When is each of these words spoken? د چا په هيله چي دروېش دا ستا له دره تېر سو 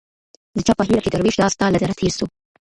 د 0.55 0.57
چا 0.65 0.73
په 0.77 0.83
هيله 0.87 1.01
چي 1.03 1.09
دروېش 1.11 1.35
دا 1.39 1.47
ستا 1.53 1.65
له 1.71 1.77
دره 1.81 1.93
تېر 1.99 2.11
سو 2.17 2.25